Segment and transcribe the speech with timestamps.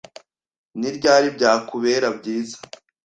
[0.79, 2.57] Ni ryari byakubera byiza?